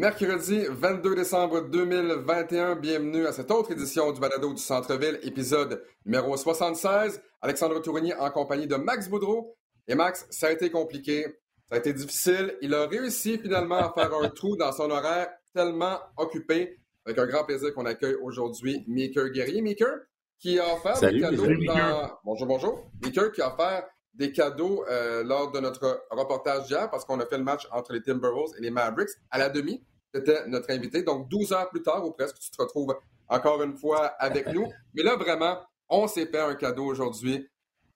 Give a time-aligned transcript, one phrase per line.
[0.00, 6.34] Mercredi 22 décembre 2021, bienvenue à cette autre édition du Balado du Centre-Ville, épisode numéro
[6.38, 7.20] 76.
[7.42, 9.58] Alexandre Tourigny en compagnie de Max Boudreau.
[9.86, 11.26] Et Max, ça a été compliqué,
[11.68, 12.56] ça a été difficile.
[12.62, 16.78] Il a réussi finalement à faire un trou dans son horaire tellement occupé.
[17.04, 19.60] Avec un grand plaisir qu'on accueille aujourd'hui Maker Guerrier.
[19.60, 19.98] Maker,
[20.38, 22.18] qui a offert des cadeaux dans...
[22.24, 22.90] Bonjour, bonjour.
[23.02, 27.26] Maker qui a offert des cadeaux euh, lors de notre reportage d'hier parce qu'on a
[27.26, 29.84] fait le match entre les Timberwolves et les Mavericks à la demi.
[30.14, 31.02] C'était notre invité.
[31.02, 32.96] Donc, 12 heures plus tard ou presque, tu te retrouves
[33.28, 34.66] encore une fois avec nous.
[34.94, 37.48] Mais là, vraiment, on s'est fait un cadeau aujourd'hui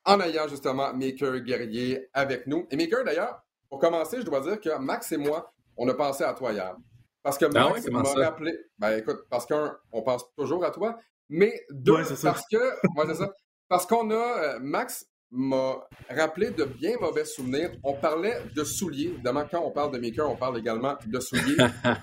[0.04, 2.66] en ayant justement Maker Guerrier avec nous.
[2.70, 6.24] Et Maker, d'ailleurs, pour commencer, je dois dire que Max et moi, on a pensé
[6.24, 6.76] à toi hier.
[7.22, 8.56] Parce que ah Max m'a rappelé.
[8.78, 10.98] Ben écoute, parce qu'un, on pense toujours à toi.
[11.28, 12.58] Mais deux, parce que.
[13.06, 13.32] c'est ça.
[13.68, 14.14] Parce qu'on a.
[14.14, 17.72] Euh, Max m'a rappelé de bien mauvais souvenirs.
[17.82, 19.08] On parlait de souliers.
[19.08, 21.56] Évidemment, quand on parle de maker, on parle également de souliers.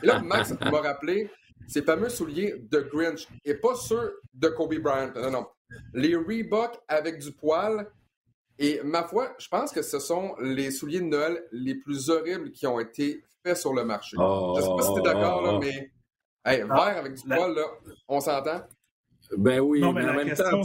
[0.03, 1.29] Et là, Max m'a rappelé
[1.67, 5.13] ces fameux souliers de Grinch et pas ceux de Kobe Bryant.
[5.15, 5.47] Non, non.
[5.93, 7.89] Les Reebok avec du poil.
[8.59, 12.52] Et ma foi, je pense que ce sont les souliers de Noël les plus horribles
[12.52, 14.17] qui ont été faits sur le marché.
[14.19, 15.91] Je je sais pas si tu es d'accord, là, mais
[16.45, 17.63] hey, ah, vert avec du poil, là,
[18.07, 18.61] on s'entend?
[19.37, 20.61] Ben oui, mais, en même temps,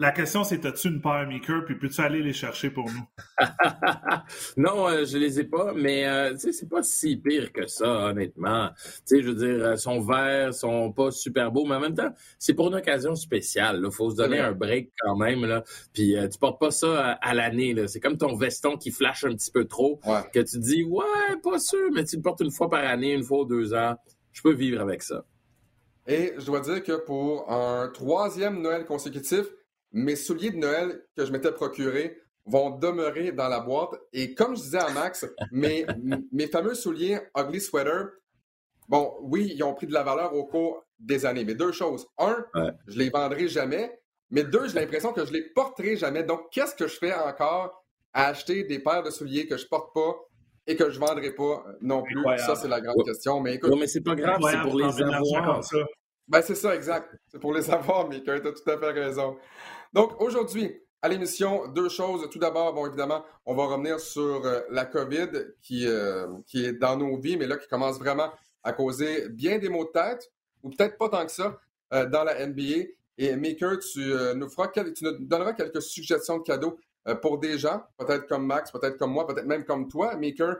[0.00, 3.04] la question, c'est as-tu une paire maker, puis peux-tu aller les chercher pour nous?
[4.56, 8.06] non, euh, je les ai pas, mais euh, sais, c'est pas si pire que ça,
[8.06, 8.70] honnêtement.
[9.04, 12.14] sais, je veux dire, euh, son verts, sont pas super beaux, mais en même temps,
[12.38, 13.82] c'est pour une occasion spéciale.
[13.84, 15.44] Il faut se donner un break quand même.
[15.44, 15.64] Là.
[15.92, 17.74] Puis tu portes pas ça à, l'année.
[17.86, 20.00] C'est comme ton veston qui flash un petit peu trop,
[20.32, 23.22] que tu dis, ouais, pas sûr, mais tu le portes une fois par année, une
[23.22, 23.96] fois ou deux ans.
[24.32, 25.26] Je peux vivre avec ça.
[26.06, 29.44] Et je dois dire que pour un troisième Noël consécutif,
[29.92, 33.90] mes souliers de Noël que je m'étais procurés vont demeurer dans la boîte.
[34.12, 35.86] Et comme je disais à Max, mes,
[36.32, 38.10] mes fameux souliers Ugly Sweater,
[38.88, 41.44] bon, oui, ils ont pris de la valeur au cours des années.
[41.44, 42.06] Mais deux choses.
[42.18, 42.44] Un,
[42.86, 43.98] je les vendrai jamais.
[44.30, 46.22] Mais deux, j'ai l'impression que je les porterai jamais.
[46.22, 49.92] Donc, qu'est-ce que je fais encore à acheter des paires de souliers que je porte
[49.92, 50.16] pas
[50.66, 52.22] et que je vendrai pas non plus?
[52.38, 53.40] Ça, c'est la grande question.
[53.40, 53.70] Mais écoute.
[53.70, 55.60] Non, mais c'est pas grave, c'est pour les avoir.
[56.28, 57.12] Ben, c'est ça, exact.
[57.26, 59.36] C'est pour les avoir, mais tu as tout à fait raison.
[59.92, 62.28] Donc, aujourd'hui, à l'émission, deux choses.
[62.30, 65.28] Tout d'abord, bon, évidemment, on va revenir sur euh, la COVID
[65.62, 68.30] qui, euh, qui est dans nos vies, mais là, qui commence vraiment
[68.62, 70.30] à causer bien des maux de tête,
[70.62, 71.58] ou peut-être pas tant que ça,
[71.94, 72.88] euh, dans la NBA.
[73.16, 74.00] Et Maker, tu
[74.34, 76.78] nous feras, tu nous donneras quelques suggestions de cadeaux
[77.20, 80.56] pour des gens, peut-être comme Max, peut-être comme moi, peut-être même comme toi, Maker,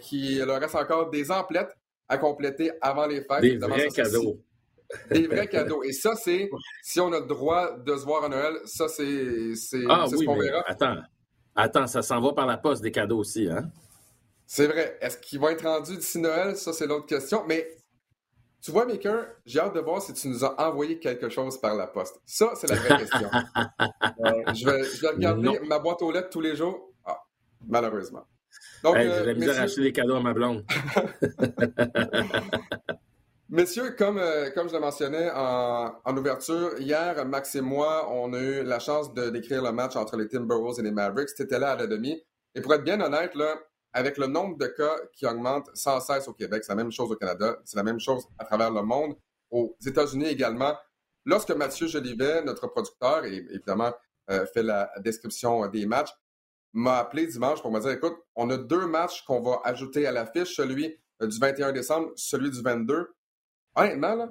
[0.00, 1.76] qui leur reste encore des emplettes
[2.08, 3.40] à compléter avant les fêtes.
[3.40, 4.38] Des vrais cadeaux.
[5.10, 5.82] Des vrais cadeaux.
[5.82, 6.50] Et ça, c'est,
[6.82, 10.24] si on a le droit de se voir à Noël, ça, c'est, c'est, ah, ce
[10.24, 10.62] qu'on verra.
[10.66, 10.96] Attends,
[11.54, 13.70] attends, ça s'en va par la poste des cadeaux aussi, hein?
[14.46, 14.98] C'est vrai.
[15.00, 16.56] Est-ce qu'ils vont être rendus d'ici Noël?
[16.56, 17.44] Ça, c'est l'autre question.
[17.46, 17.76] Mais
[18.62, 21.76] tu vois, Maker, j'ai hâte de voir si tu nous as envoyé quelque chose par
[21.76, 22.20] la poste.
[22.26, 23.30] Ça, c'est la vraie question.
[24.54, 26.92] je, vais, je, vais, regarder ma boîte aux lettres tous les jours.
[27.06, 27.22] Ah,
[27.66, 28.26] malheureusement.
[28.82, 30.64] Donc, hey, euh, j'ai acheter des cadeaux à ma blonde.
[33.52, 38.32] Messieurs, comme, euh, comme je le mentionnais en, en, ouverture, hier, Max et moi, on
[38.32, 41.30] a eu la chance de décrire le match entre les Timberwolves et les Mavericks.
[41.30, 42.22] C'était là à la demi.
[42.54, 43.58] Et pour être bien honnête, là,
[43.92, 47.10] avec le nombre de cas qui augmente sans cesse au Québec, c'est la même chose
[47.10, 49.16] au Canada, c'est la même chose à travers le monde,
[49.50, 50.76] aux États-Unis également.
[51.24, 53.92] Lorsque Mathieu Jolivet, notre producteur, et évidemment
[54.30, 56.12] euh, fait la description des matchs,
[56.72, 60.12] m'a appelé dimanche pour me dire, écoute, on a deux matchs qu'on va ajouter à
[60.12, 63.12] l'affiche, celui euh, du 21 décembre, celui du 22
[63.74, 64.28] honnêtement, là,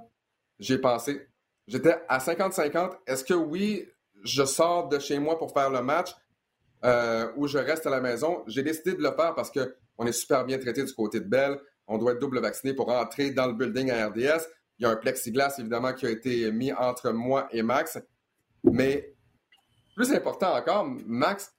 [0.59, 1.27] j'ai pensé.
[1.67, 2.97] J'étais à 50-50.
[3.05, 3.87] Est-ce que oui,
[4.23, 6.15] je sors de chez moi pour faire le match
[6.83, 8.43] euh, ou je reste à la maison?
[8.47, 11.59] J'ai décidé de le faire parce qu'on est super bien traité du côté de Belle.
[11.87, 14.45] On doit être double vacciné pour entrer dans le building à RDS.
[14.77, 17.99] Il y a un plexiglas, évidemment, qui a été mis entre moi et Max.
[18.63, 19.15] Mais
[19.95, 21.53] plus important encore, Max,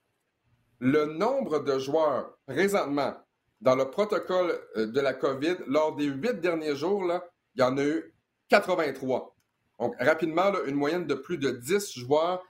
[0.79, 3.15] le nombre de joueurs présentement
[3.61, 7.23] dans le protocole euh, de la COVID lors des huit derniers jours, là,
[7.61, 8.15] il y en a eu
[8.49, 9.37] 83.
[9.79, 12.43] Donc, rapidement, une moyenne de plus de 10 joueurs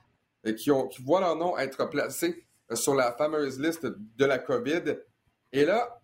[0.47, 4.25] euh, qui, ont, qui voient leur nom être placés euh, sur la fameuse liste de
[4.25, 4.97] la COVID.
[5.51, 5.99] Et là,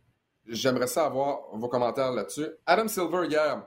[0.46, 2.48] j'aimerais savoir vos commentaires là-dessus.
[2.66, 3.66] Adam Silver, hier,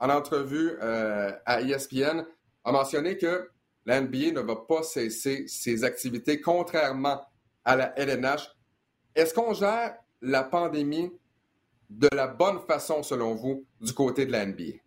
[0.00, 2.24] en entrevue euh, à ESPN,
[2.64, 3.48] a mentionné que
[3.86, 7.24] la NBA ne va pas cesser ses activités, contrairement
[7.64, 8.50] à la LNH.
[9.14, 11.12] Est-ce qu'on gère la pandémie
[11.90, 14.78] de la bonne façon, selon vous, du côté de la NBA?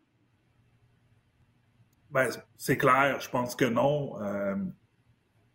[2.09, 4.21] Ben, c'est clair, je pense que non.
[4.21, 4.55] Euh,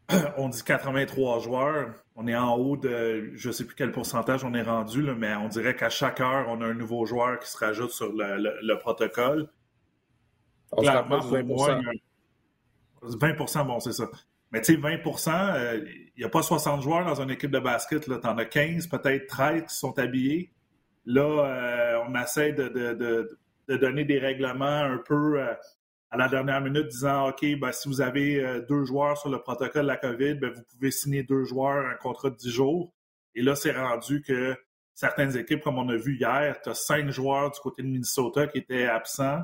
[0.37, 1.95] on dit 83 joueurs.
[2.17, 5.15] On est en haut de, je ne sais plus quel pourcentage on est rendu, là,
[5.15, 8.13] mais on dirait qu'à chaque heure, on a un nouveau joueur qui se rajoute sur
[8.13, 9.49] le, protocole.
[10.73, 11.81] On Clairement, pour moi,
[13.03, 14.09] 20% bon, c'est ça.
[14.51, 18.03] Mais tu sais, 20% il n'y a pas 60 joueurs dans une équipe de basket.
[18.03, 20.53] Tu en as 15, peut-être 13 qui sont habillés.
[21.09, 25.55] Là, euh, on essaie de, donner des règlements un peu euh,
[26.11, 29.39] à la dernière minute disant OK, ben, si vous avez euh, deux joueurs sur le
[29.39, 32.93] protocole de la COVID, ben, vous pouvez signer deux joueurs un contrat de 10 jours.
[33.35, 34.55] Et là, c'est rendu que
[34.93, 38.47] certaines équipes, comme on a vu hier, tu as cinq joueurs du côté de Minnesota
[38.47, 39.41] qui étaient absents.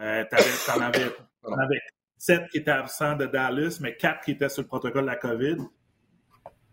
[0.00, 1.80] Euh, tu en avais,
[2.16, 5.16] sept qui étaient absents de Dallas, mais quatre qui étaient sur le protocole de la
[5.16, 5.58] COVID.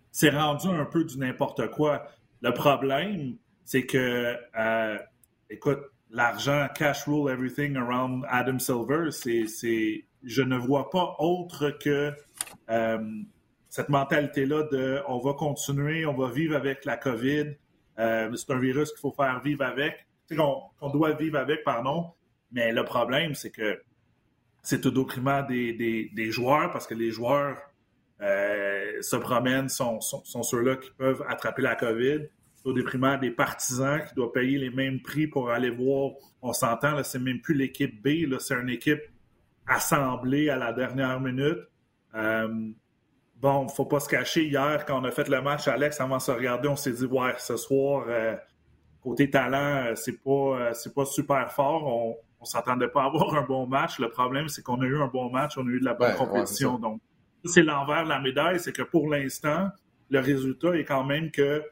[0.09, 2.07] C'est rendu un peu du n'importe quoi.
[2.41, 3.35] Le problème,
[3.65, 4.97] c'est que, euh,
[5.49, 5.79] écoute,
[6.09, 12.13] l'argent, cash rule everything around Adam Silver, c'est, je ne vois pas autre que
[12.69, 13.21] euh,
[13.69, 17.55] cette mentalité-là de on va continuer, on va vivre avec la COVID.
[17.99, 20.05] Euh, c'est un virus qu'il faut faire vivre avec,
[20.35, 22.11] qu'on, doit vivre avec, pardon.
[22.51, 23.81] Mais le problème, c'est que
[24.61, 25.73] c'est au détriment des,
[26.13, 27.57] des, joueurs parce que les joueurs
[28.19, 32.27] se promènent, sont, sont ceux-là qui peuvent attraper la COVID
[32.65, 36.11] déprimant des partisans qui doivent payer les mêmes prix pour aller voir.
[36.41, 39.01] On s'entend, c'est même plus l'équipe B, c'est une équipe
[39.67, 41.59] assemblée à la dernière minute.
[42.13, 42.69] Euh,
[43.37, 44.45] bon, faut pas se cacher.
[44.45, 47.05] Hier, quand on a fait le match, Alex, avant de se regarder, on s'est dit,
[47.05, 48.35] ouais, ce soir, euh,
[49.01, 51.87] côté talent, euh, c'est pas, euh, c'est pas super fort.
[51.87, 53.99] On, on s'attendait pas à avoir un bon match.
[53.99, 56.15] Le problème, c'est qu'on a eu un bon match, on a eu de la bonne
[56.15, 56.79] compétition.
[56.79, 56.99] Donc,
[57.45, 59.69] c'est l'envers de la médaille, c'est que pour l'instant,
[60.09, 61.63] le résultat est quand même que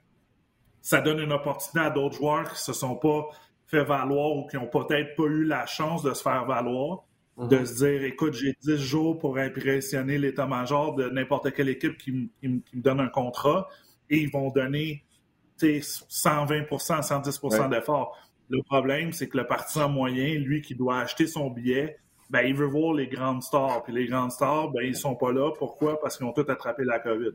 [0.82, 3.28] ça donne une opportunité à d'autres joueurs qui se sont pas
[3.68, 7.04] fait valoir ou qui ont peut-être pas eu la chance de se faire valoir,
[7.38, 7.66] de mhm.
[7.66, 12.62] se dire, écoute, j'ai 10 jours pour impressionner l'état-major de n'importe quelle équipe qui, me
[12.74, 13.68] donne un contrat
[14.10, 15.04] et ils vont donner
[15.60, 18.18] 120% 110% d'efforts.
[18.50, 21.98] Le problème, c'est que le partisan moyen, lui, qui doit acheter son billet,
[22.30, 23.84] ben, il veut voir les grandes stars.
[23.84, 25.52] Puis les grandes stars, ben, ils sont pas là.
[25.58, 26.00] Pourquoi?
[26.00, 27.34] Parce qu'ils ont tous attrapé la COVID.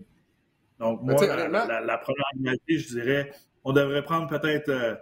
[0.85, 3.33] Donc, moi, la, première réalité, je dirais,
[3.65, 4.69] on devrait prendre peut-être.
[4.69, 4.95] Euh,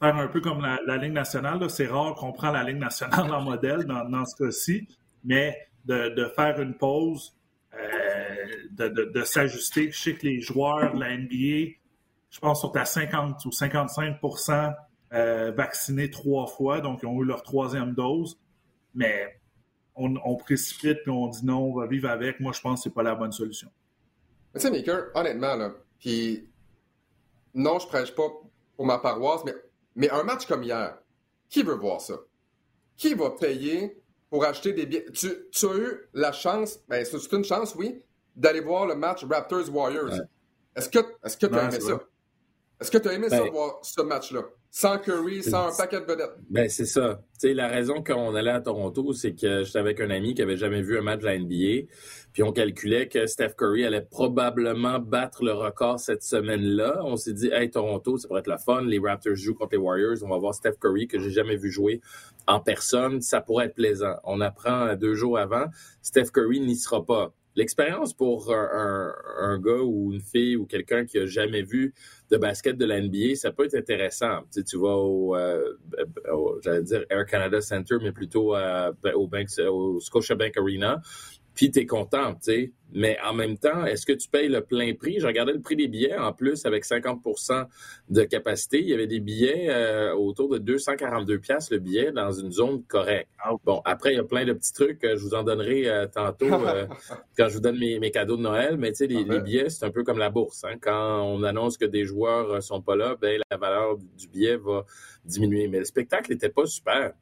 [0.00, 1.70] faire un peu comme la, Ligue nationale.
[1.70, 4.88] C'est rare qu'on prend la Ligue nationale en modèle dans, ce cas-ci,
[5.22, 7.36] mais de, faire une pause,
[7.74, 7.84] euh,
[8.72, 9.92] de, s'ajuster.
[9.92, 11.76] Je sais que les joueurs de la NBA,
[12.30, 14.74] je pense, sont à 50 ou 55%
[15.12, 18.40] euh, vaccinés trois fois, donc ils ont eu leur troisième dose.
[18.92, 19.40] Mais
[19.94, 22.40] on, on précipite et on dit non, on va vivre avec.
[22.40, 23.70] Moi, je pense que ce n'est pas la bonne solution.
[24.54, 26.48] Mais tu sais, Maker, honnêtement, là, puis
[27.54, 28.30] non, je prêche pas
[28.76, 29.54] pour ma paroisse, mais,
[29.96, 30.96] mais un match comme hier,
[31.48, 32.14] qui veut voir ça?
[32.96, 35.06] Qui va payer pour acheter des billets?
[35.12, 38.02] Tu, as eu la chance, ben c'est une chance, oui,
[38.36, 40.20] d'aller voir le match Raptors-Warriors.
[40.76, 42.00] Est-ce que tu as aimé ça?
[42.80, 44.42] Est-ce que tu as aimé ça, voir ce match-là?
[44.76, 46.34] Sans Curry, sans un paquet de vedettes.
[46.50, 47.22] Ben, c'est ça.
[47.38, 50.56] sais, la raison qu'on allait à Toronto, c'est que j'étais avec un ami qui avait
[50.56, 51.86] jamais vu un match de la NBA.
[52.32, 57.02] Puis on calculait que Steph Curry allait probablement battre le record cette semaine-là.
[57.04, 58.80] On s'est dit, hey, Toronto, ça pourrait être la fun.
[58.80, 60.16] Les Raptors jouent contre les Warriors.
[60.24, 62.00] On va voir Steph Curry, que j'ai jamais vu jouer
[62.48, 63.20] en personne.
[63.20, 64.16] Ça pourrait être plaisant.
[64.24, 65.66] On apprend deux jours avant.
[66.02, 67.32] Steph Curry n'y sera pas.
[67.56, 71.94] L'expérience pour un, gars ou une fille ou quelqu'un qui a jamais vu
[72.30, 74.40] de basket de la NBA, ça peut être intéressant.
[74.52, 75.76] Tu, tu vas au, euh,
[76.62, 81.00] j'allais dire Air Canada Center, mais plutôt au, Banks, au Scotiabank Arena
[81.54, 82.72] puis tu es content, tu sais.
[82.96, 85.18] Mais en même temps, est-ce que tu payes le plein prix?
[85.18, 87.66] Je regardais le prix des billets en plus avec 50%
[88.08, 88.80] de capacité.
[88.80, 92.84] Il y avait des billets euh, autour de 242 pièces le billet dans une zone
[92.84, 93.28] correcte.
[93.64, 95.00] Bon, après, il y a plein de petits trucs.
[95.02, 96.86] je vous en donnerai euh, tantôt euh,
[97.36, 98.76] quand je vous donne mes, cadeaux de Noël.
[98.76, 100.62] Mais tu sais, les, billets, c'est un peu comme la bourse.
[100.62, 100.76] Hein.
[100.80, 104.84] Quand on annonce que des joueurs sont pas là, ben la valeur du billet va
[105.24, 105.66] diminuer.
[105.66, 107.12] Mais le spectacle n'était pas super.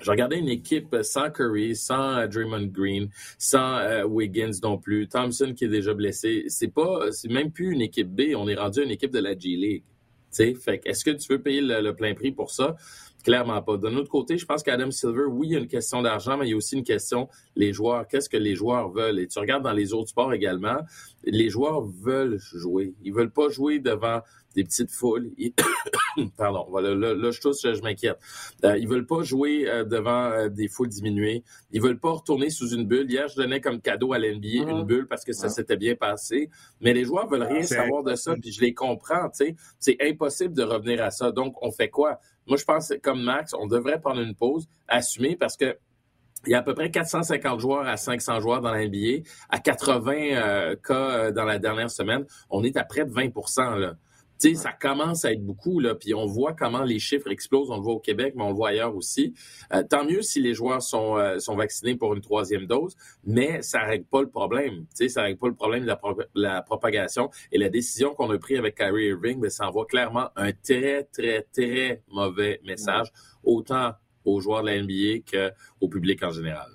[0.00, 5.08] Je regardais une équipe sans Curry, sans euh, Draymond Green, sans euh, Wiggins non plus,
[5.08, 6.44] Thompson qui est déjà blessé.
[6.48, 8.34] C'est pas, c'est même plus une équipe B.
[8.36, 9.84] On est rendu une équipe de la G League.
[10.30, 12.76] sais, fait est-ce que tu veux payer le, plein prix pour ça?
[13.24, 13.76] Clairement pas.
[13.76, 16.46] D'un autre côté, je pense qu'Adam Silver, oui, il y a une question d'argent, mais
[16.46, 19.18] il y a aussi une question, les joueurs, qu'est-ce que les joueurs veulent?
[19.18, 20.76] Et tu regardes dans les autres sports également,
[21.24, 22.94] les joueurs veulent jouer.
[23.02, 24.20] Ils veulent pas jouer devant
[24.56, 25.30] des petites foules.
[26.36, 28.18] Pardon, voilà, là, je tousse, je, m'inquiète.
[28.64, 31.44] Euh, ils veulent pas jouer euh, devant euh, des foules diminuées.
[31.70, 33.10] Ils veulent pas retourner sous une bulle.
[33.10, 36.48] Hier, je donnais comme cadeau à l'NBA une bulle parce que ça s'était bien passé.
[36.80, 39.56] Mais les joueurs veulent rien savoir de ça, puis je les comprends, tu sais.
[39.78, 41.30] C'est impossible de revenir à ça.
[41.30, 42.18] Donc, on fait quoi?
[42.46, 45.76] Moi, je pense, comme Max, on devrait prendre une pause, assumer, parce que
[46.46, 49.24] il y a à peu près 450 joueurs à 500 joueurs dans la NBA.
[49.48, 53.30] À 80 euh, cas dans la dernière semaine, on est à près de 20
[53.78, 53.96] là.
[54.38, 57.70] Sais, ça commence à être beaucoup, là, puis on voit comment les chiffres explosent.
[57.70, 59.34] On le voit au Québec, mais on le voit ailleurs aussi.
[59.72, 63.80] Euh, tant mieux si les joueurs sont, sont vaccinés pour une troisième dose, mais ça
[63.80, 64.86] règle pas le problème.
[64.94, 66.00] Sais, ça règle pas le problème de la,
[66.34, 67.30] la propagation.
[67.52, 71.04] Et la décision qu'on a prise avec Kyrie Irving, ben, ça envoie clairement un très,
[71.04, 73.08] très, très mauvais message,
[73.42, 73.92] autant
[74.24, 76.70] aux joueurs de la NBA qu'au public en général.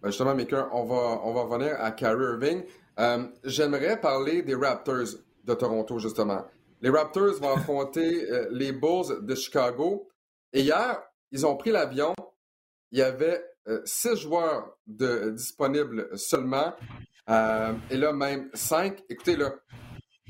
[0.00, 2.62] Ben justement, Maker, on va, on va revenir à Kyrie Irving.
[2.98, 5.08] Euh, j'aimerais parler des Raptors
[5.44, 6.44] de Toronto, justement.
[6.80, 10.08] Les Raptors vont affronter euh, les Bulls de Chicago.
[10.52, 12.14] Et hier, ils ont pris l'avion.
[12.92, 16.74] Il y avait euh, six joueurs de, disponibles seulement.
[17.28, 19.02] et là, même cinq.
[19.08, 19.54] Écoutez, là,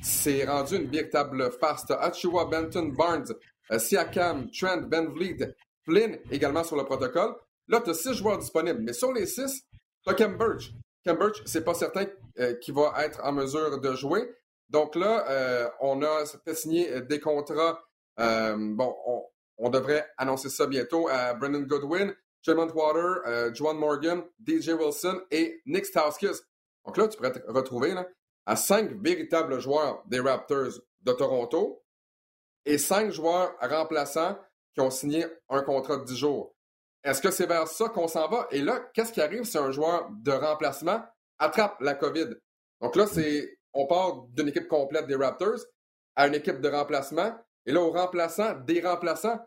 [0.03, 1.85] c'est rendu une véritable farce.
[1.91, 3.33] Achua, Benton, Barnes,
[3.77, 7.35] Siakam, Trent, Ben Vliet, Flynn également sur le protocole.
[7.69, 9.63] Là, tu as six joueurs disponibles, mais sur les six,
[10.05, 10.73] tu as Cam Birch.
[11.05, 12.07] Cam Birch, c'est pas certain
[12.39, 14.29] euh, qu'il va être en mesure de jouer.
[14.69, 17.83] Donc là, euh, on a fait signer des contrats.
[18.21, 18.95] Euh, bon,
[19.57, 25.61] on, devrait annoncer ça bientôt à Brendan Goodwin, Tremont Water, Joan Morgan, DJ Wilson et
[25.67, 26.41] Nick Stauskas.
[26.85, 27.95] Donc là, tu pourrais te retrouver
[28.47, 31.83] à cinq véritables joueurs des Raptors de Toronto
[32.65, 34.39] et cinq joueurs remplaçants
[34.75, 36.55] qui ont signé un contrat de 10 jours.
[37.03, 38.47] Est-ce que c'est vers ça qu'on s'en va?
[38.51, 41.03] Et là, qu'est-ce qui arrive si un joueur de remplacement
[41.39, 42.29] attrape la COVID?
[42.81, 45.61] Donc là, c'est on part d'une équipe complète des Raptors
[46.17, 47.35] à une équipe de remplacement.
[47.67, 49.39] Et là, au remplaçant, des remplaçants,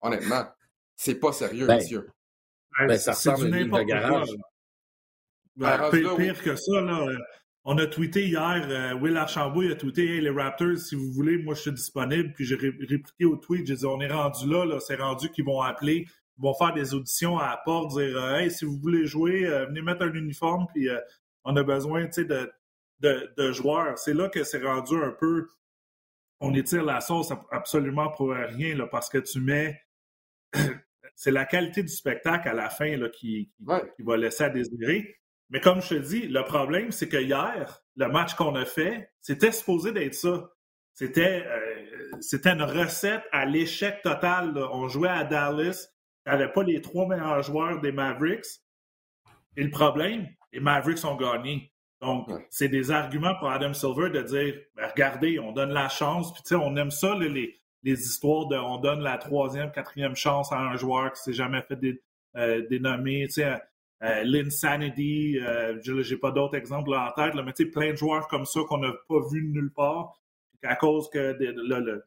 [0.00, 0.44] honnêtement,
[0.96, 2.10] c'est pas sérieux, ben, monsieur.
[2.78, 4.28] Ben, ça ressemble à une de garage.
[5.56, 7.06] Ben, pire, pire, que ça, là,
[7.70, 11.36] on a tweeté hier, euh, Will Archambault a tweeté hey, les Raptors, si vous voulez,
[11.36, 12.32] moi je suis disponible.
[12.32, 15.44] Puis j'ai répliqué au tweet, j'ai dit on est rendu là, là c'est rendu qu'ils
[15.44, 16.06] vont appeler,
[16.38, 19.44] ils vont faire des auditions à la porte, dire euh, Hey, si vous voulez jouer,
[19.46, 20.88] euh, venez mettre un uniforme, puis
[21.44, 22.52] on a besoin de,
[23.00, 23.98] de, de joueurs.
[23.98, 25.48] C'est là que c'est rendu un peu.
[26.40, 29.80] On étire la sauce absolument pour rien, là, parce que tu mets.
[31.16, 33.50] c'est la qualité du spectacle à la fin là, qui,
[33.96, 35.16] qui va laisser à désirer.
[35.50, 39.10] Mais comme je te dis, le problème, c'est que hier, le match qu'on a fait,
[39.20, 40.50] c'était supposé d'être ça.
[40.94, 44.56] C'était euh, c'était une recette à l'échec total.
[44.72, 45.88] On jouait à Dallas,
[46.26, 48.62] il avait pas les trois meilleurs joueurs des Mavericks.
[49.56, 51.72] Et le problème, les Mavericks ont gagné.
[52.00, 56.32] Donc, c'est des arguments pour Adam Silver de dire ben, regardez, on donne la chance.
[56.32, 60.14] Puis, tu sais, on aime ça, les, les histoires de on donne la troisième, quatrième
[60.14, 61.78] chance à un joueur qui s'est jamais fait
[62.36, 63.26] euh, dénommer.
[63.26, 63.60] Tu sais,
[64.02, 67.96] euh, L'Insanity, euh, j'ai pas d'autres exemples en tête, là, mais tu sais, plein de
[67.96, 70.20] joueurs comme ça qu'on n'a pas vu nulle part,
[70.62, 72.04] à cause que le,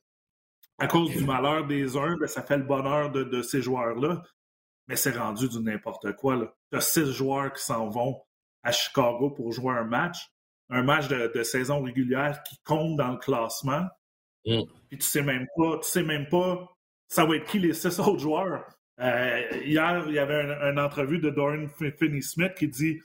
[0.77, 4.23] à cause du malheur des uns, ben, ça fait le bonheur de, ces joueurs-là.
[4.87, 6.55] Mais c'est rendu du n'importe quoi.
[6.71, 8.21] Tu as six joueurs qui s'en vont
[8.63, 10.31] à Chicago pour jouer un match,
[10.69, 13.87] un match de, saison régulière qui compte dans le classement.
[14.45, 14.61] Mm.
[14.89, 16.67] Puis tu sais même pas, tu sais même pas
[17.11, 18.65] ça va être qui les six autres joueurs.
[18.99, 21.67] Euh, hier, il y avait une entrevue de Dorian
[21.99, 23.01] Finney-Smith qui dit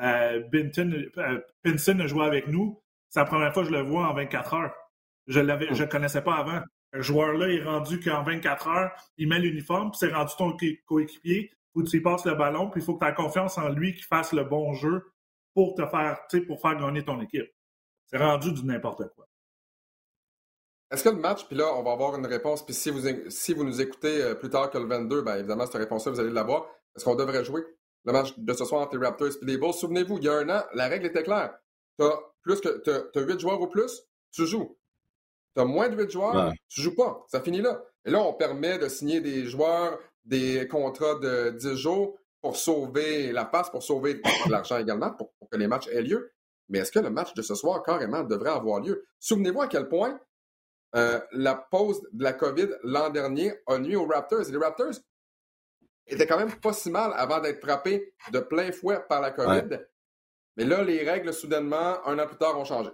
[0.00, 2.80] euh, euh, Pinson a joué avec nous.
[3.08, 4.74] C'est la première fois que je le vois en 24 heures.
[5.26, 6.60] Je ne je connaissais pas avant.
[6.92, 11.52] Un joueur-là est rendu qu'en 24 heures, il met l'uniforme, puis c'est rendu ton coéquipier,
[11.74, 13.94] où tu lui passes le ballon, puis il faut que tu aies confiance en lui
[13.94, 15.12] qu'il fasse le bon jeu
[15.54, 17.50] pour te faire, pour faire gagner ton équipe.
[18.06, 19.26] C'est rendu du n'importe quoi.
[20.90, 23.54] Est-ce que le match, puis là, on va avoir une réponse, puis si vous, si
[23.54, 26.30] vous nous écoutez euh, plus tard que le 22, bien évidemment, cette réponse-là, vous allez
[26.30, 26.66] l'avoir.
[26.96, 27.62] Est-ce qu'on devrait jouer
[28.04, 29.72] le match de ce soir entre les Raptors et les Bulls?
[29.72, 31.54] Souvenez-vous, il y a un an, la règle était claire.
[31.96, 34.76] Tu as, plus que, t'as, 8 joueurs ou plus, tu joues.
[35.54, 37.24] Tu as moins de 8 joueurs, tu joues pas.
[37.28, 37.80] Ça finit là.
[38.04, 43.32] Et là, on permet de signer des joueurs, des contrats de 10 jours pour sauver
[43.32, 44.14] la passe, pour sauver
[44.46, 46.32] de l'argent également, pour que les matchs aient lieu.
[46.68, 49.04] Mais est-ce que le match de ce soir, carrément, devrait avoir lieu?
[49.18, 50.20] Souvenez-vous à quel point
[50.96, 54.48] euh, la pause de la COVID l'an dernier a nuit aux Raptors.
[54.48, 54.94] Et les Raptors
[56.06, 59.78] étaient quand même pas si mal avant d'être frappés de plein fouet par la COVID.
[60.56, 62.90] Mais là, les règles, soudainement, un an plus tard, ont changé.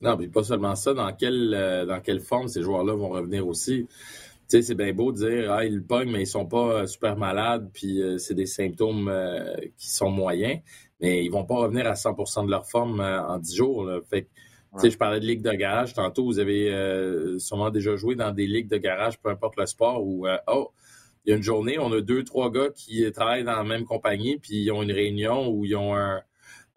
[0.00, 0.94] Non, mais pas seulement ça.
[0.94, 3.86] Dans quelle, euh, dans quelle forme ces joueurs-là vont revenir aussi?
[4.48, 6.86] Tu sais, c'est bien beau de dire, ah, ils pognent, mais ils sont pas euh,
[6.86, 9.12] super malades, puis c'est des symptômes
[9.76, 10.60] qui sont moyens,
[11.00, 13.84] mais ils vont pas revenir à 100 de leur forme en 10 jours.
[13.84, 14.00] Là.
[14.08, 14.26] Fait
[14.82, 15.94] je parlais de ligue de garage.
[15.94, 19.66] Tantôt, vous avez euh, sûrement déjà joué dans des ligues de garage, peu importe le
[19.66, 20.70] sport, où, euh, oh,
[21.24, 23.84] il y a une journée, on a deux, trois gars qui travaillent dans la même
[23.84, 26.22] compagnie, puis ils ont une réunion où ils ont un,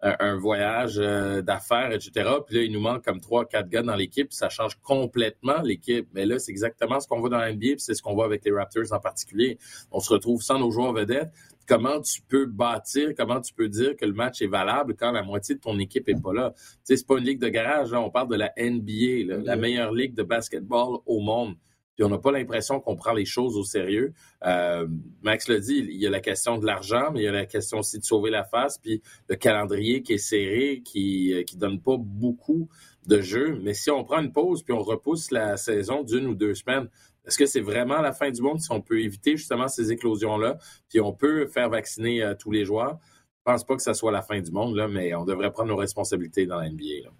[0.02, 2.28] un, voyage euh, d'affaires, etc.
[2.44, 6.08] Puis là, il nous manque comme trois, quatre gars dans l'équipe, ça change complètement l'équipe.
[6.12, 8.24] Mais là, c'est exactement ce qu'on voit dans la NBA, puis c'est ce qu'on voit
[8.24, 9.58] avec les Raptors en particulier.
[9.92, 11.30] On se retrouve sans nos joueurs vedettes.
[11.68, 15.22] Comment tu peux bâtir, comment tu peux dire que le match est valable quand la
[15.22, 16.52] moitié de ton équipe est pas là?
[16.56, 19.92] Tu sais, c'est pas une ligue de garage, on parle de la NBA, la meilleure
[19.92, 21.54] ligue de basketball au monde
[21.94, 24.14] puis on n'a pas l'impression qu'on prend les choses au sérieux.
[24.44, 24.86] Euh,
[25.22, 27.46] Max l'a dit, il y a la question de l'argent, mais il y a la
[27.46, 31.80] question aussi de sauver la face, puis le calendrier qui est serré, qui ne donne
[31.80, 32.68] pas beaucoup
[33.06, 33.58] de jeux.
[33.62, 36.88] Mais si on prend une pause puis on repousse la saison d'une ou deux semaines,
[37.26, 40.58] est-ce que c'est vraiment la fin du monde si on peut éviter justement ces éclosions-là,
[40.88, 42.98] puis on peut faire vacciner euh, tous les joueurs?
[43.38, 45.68] Je pense pas que ça soit la fin du monde, là, mais on devrait prendre
[45.68, 47.04] nos responsabilités dans la NBA.
[47.04, 47.10] Là.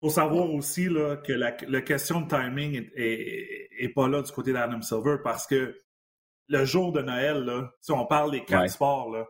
[0.00, 1.52] Faut savoir aussi là, que la,
[1.82, 5.76] question de timing est, pas là du côté d'Adam Silver parce que
[6.48, 9.26] le jour de Noël, là, si on parle des quatre sports, là,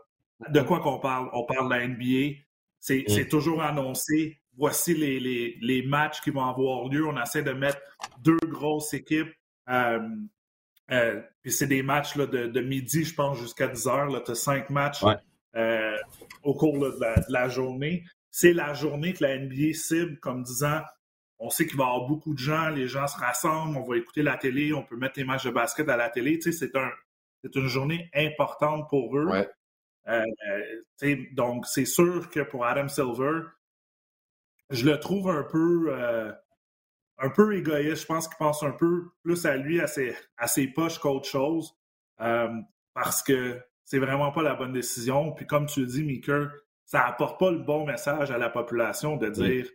[0.51, 1.29] de quoi qu'on parle?
[1.33, 2.39] On parle de la NBA.
[2.79, 3.29] C'est mm.
[3.29, 4.39] toujours annoncé.
[4.57, 7.07] Voici les, les, les, matchs qui vont avoir lieu.
[7.07, 7.81] On essaie de mettre
[8.23, 9.33] deux grosses équipes.
[9.69, 10.01] Euh,
[10.91, 14.25] euh, puis c'est des matchs là, de, de, midi, je pense, jusqu'à 10 heures.
[14.25, 15.05] Tu as cinq matchs
[15.57, 15.97] euh,
[16.43, 16.95] au cours de
[17.29, 20.83] la, journée c'est la journée que la NBA cible comme disant
[21.39, 23.97] on sait qu'il va y avoir beaucoup de gens, les gens se rassemblent, on va
[23.97, 26.39] écouter la télé, on peut mettre les matchs de basket à la télé.
[26.39, 26.91] Tu sais, c'est un,
[27.43, 29.29] c'est une journée importante pour eux.
[30.09, 30.25] Euh,
[31.33, 33.43] donc, c'est sûr que pour Adam Silver,
[34.71, 36.33] je le trouve un peu, euh,
[37.19, 38.03] un peu égoïste.
[38.03, 41.29] Je pense qu'il pense un peu plus à lui, à ses, à ses poches qu'autre
[41.29, 41.77] chose,
[42.21, 42.49] euh,
[42.95, 45.33] parce que c'est vraiment pas la bonne décision.
[45.33, 46.51] Puis comme tu le dis, Meeker,
[46.89, 49.67] ça apporte pas le bon message à la population de dire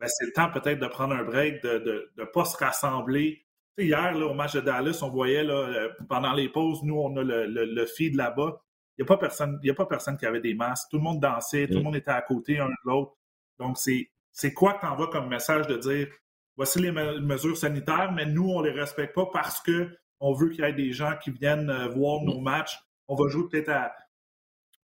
[0.00, 3.44] ben, c'est le temps peut-être de prendre un break, de ne pas se rassembler.
[3.76, 7.14] hier, là, au match de Dallas, on voyait là, euh, pendant les pauses, nous, on
[7.18, 8.62] a le, le, feed là-bas.
[8.96, 10.88] Il n'y a, pas personne, a pas personne qui avait des masques.
[10.90, 13.12] Tout le monde dansait, tout le monde était à côté un de l'autre.
[13.58, 16.08] Donc, c'est quoi que tu envoies comme message de dire
[16.56, 20.64] voici les mesures sanitaires, mais nous, on ne les respecte pas parce qu'on veut qu'il
[20.64, 22.78] y ait des gens qui viennent euh, voir nos matchs.
[23.06, 23.92] On va jouer peut-être à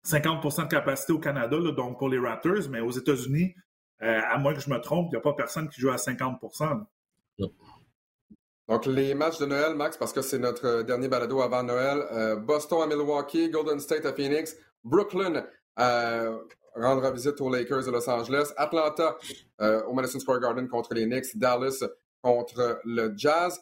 [0.07, 3.55] 50% de capacité au Canada, donc pour les Raptors, mais aux États-Unis,
[4.03, 5.97] euh, à moins que je me trompe, il n'y a pas personne qui joue à
[5.97, 6.87] 50%
[8.69, 12.03] Donc, les matchs de Noël, Max, parce que c'est notre dernier balado avant Noël.
[12.13, 15.45] Euh, Boston à Milwaukee, Golden State à Phoenix, Brooklyn
[15.77, 16.25] à
[16.75, 19.17] rendre visite aux Lakers de Los Angeles, Atlanta
[19.61, 21.85] euh, au Madison Square Garden contre les Knicks, Dallas
[22.23, 23.61] contre le Jazz.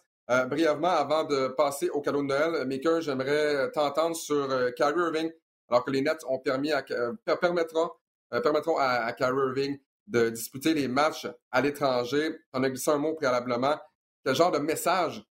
[0.49, 4.47] brièvement, avant de passer au cadeau de Noël, Maker, j'aimerais t'entendre sur
[4.77, 5.31] Kyrie Irving
[5.69, 7.91] alors que les Nets ont permis à, euh, permettront,
[8.33, 12.39] euh, permettront à, Kyrie Irving de disputer les matchs à l'étranger.
[12.53, 13.77] On a glissé un mot préalablement.
[14.25, 15.25] Quel genre de message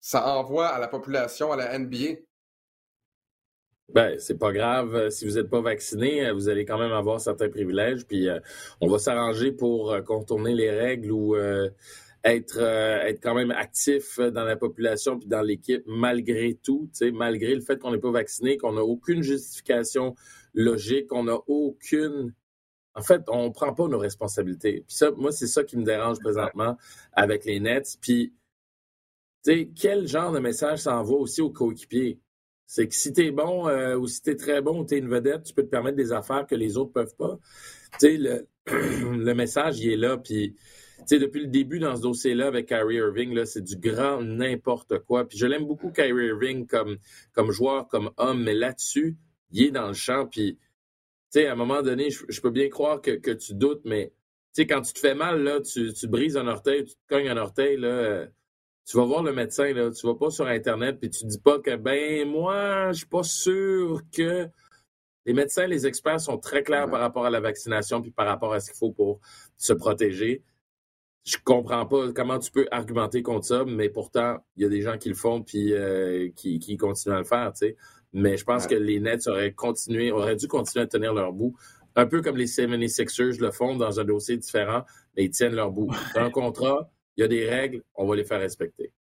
[0.00, 2.20] ça envoie à la population, à la NBA?
[3.88, 4.94] Ben, c'est pas grave.
[4.94, 8.06] Euh, si vous n'êtes pas vacciné, vous allez quand même avoir certains privilèges.
[8.06, 8.28] Puis
[8.80, 11.34] on va s'arranger pour contourner les règles ou
[12.24, 17.54] être, euh, être quand même actif dans la population puis dans l'équipe malgré tout, malgré
[17.54, 20.14] le fait qu'on n'est pas vacciné, qu'on n'a aucune justification
[20.54, 22.34] logique, qu'on n'a aucune...
[22.94, 24.84] En fait, on ne prend pas nos responsabilités.
[24.86, 26.76] Puis ça, moi, c'est ça qui me dérange présentement
[27.12, 27.96] avec les Nets.
[28.00, 28.34] Puis,
[29.44, 32.18] tu sais, quel genre de message ça envoie aussi aux coéquipiers?
[32.66, 34.94] C'est que si tu es bon euh, ou si tu es très bon ou tu
[34.94, 37.38] es une vedette, tu peux te permettre des affaires que les autres peuvent pas.
[37.98, 40.18] Tu sais, le, le message, il est là.
[40.18, 40.56] Puis,
[41.06, 44.98] sais, depuis le début dans ce dossier-là avec Kyrie Irving, là, c'est du grand n'importe
[45.00, 45.26] quoi.
[45.26, 46.98] Puis je l'aime beaucoup, Kyrie Irving, comme,
[47.32, 49.16] comme joueur, comme homme, mais là-dessus,
[49.52, 50.26] il est dans le champ.
[50.26, 50.58] Puis,
[51.32, 54.12] tu sais, à un moment donné, je, peux bien croire que, que tu doutes, mais
[54.54, 57.00] tu sais, quand tu te fais mal, là, tu, tu, brises un orteil, tu te
[57.08, 58.26] cognes un orteil, là, euh,
[58.86, 61.60] tu vas voir le médecin, là, tu vas pas sur Internet, puis tu dis pas
[61.60, 64.48] que, ben, moi, je suis pas sûr que.
[65.26, 68.54] Les médecins, les experts sont très clairs par rapport à la vaccination, puis par rapport
[68.54, 69.20] à ce qu'il faut pour
[69.58, 70.42] se protéger
[71.24, 74.82] je comprends pas comment tu peux argumenter contre ça, mais pourtant, il y a des
[74.82, 77.76] gens qui le font puis euh, qui, qui, continuent à le faire, tu sais.
[78.12, 81.54] Mais je pense que les Nets auraient continué, auraient dû continuer à tenir leur bout.
[81.94, 84.84] Un peu comme les 76ers le font dans un dossier différent,
[85.16, 85.90] mais ils tiennent leur bout.
[86.14, 88.92] Dans un contrat, il y a des règles, on va les faire respecter.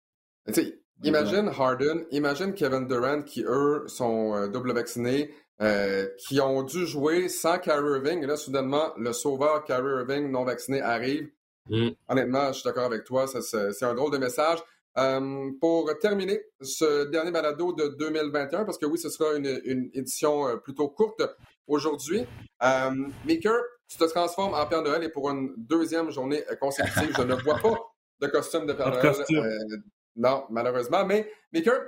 [1.03, 6.85] imagine Harden, imagine Kevin Durant qui, eux, sont euh, double vaccinés, euh, qui ont dû
[6.85, 8.23] jouer sans Kyrie Irving.
[8.23, 11.29] Et là, soudainement, le sauveur Kyrie Irving non vacciné arrive
[11.69, 11.89] Mm.
[12.07, 13.27] Honnêtement, je suis d'accord avec toi.
[13.27, 14.59] C'est un drôle de message.
[14.97, 20.47] Euh, pour terminer ce dernier balado de 2021, parce que oui, ce sera une, édition
[20.47, 21.21] euh, plutôt courte
[21.67, 22.25] aujourd'hui.
[22.63, 27.21] Euh, Maker, tu te transformes en Père Noël et pour une deuxième journée consécutive, je
[27.21, 27.77] ne vois pas
[28.19, 29.13] de costume de Père Noël.
[29.31, 29.77] Euh,
[30.15, 31.05] non, malheureusement.
[31.05, 31.81] Mais Maker,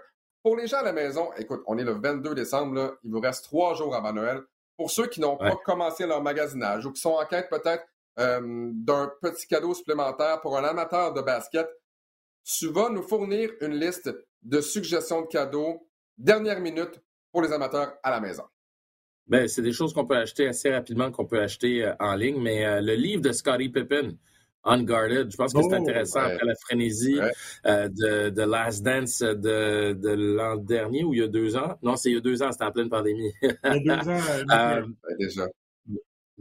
[0.44, 3.44] pour les gens à la maison, écoute, on est le 22 décembre, il vous reste
[3.46, 4.42] trois jours avant Noël
[4.78, 7.84] pour ceux qui n'ont pas commencé leur magasinage ou qui sont en quête peut-être
[8.74, 11.68] d'un petit cadeau supplémentaire pour un amateur de basket,
[12.44, 17.94] tu vas nous fournir une liste de suggestions de cadeaux dernière minute pour les amateurs
[18.04, 18.44] à la maison.
[19.28, 22.42] Ben, c'est des choses qu'on peut acheter assez rapidement, qu'on peut acheter euh, en ligne,
[22.42, 24.18] mais euh, le livre de Scottie Pippen,
[24.64, 27.20] Unguarded, je pense que c'est oh, intéressant après la frénésie
[27.66, 31.78] euh, de, de, Last Dance de, de l'an dernier ou il y a deux ans?
[31.82, 33.32] Non, c'est il y a deux ans, c'était en pleine pandémie.
[33.42, 34.88] il y a deux ans,
[35.20, 35.48] déjà.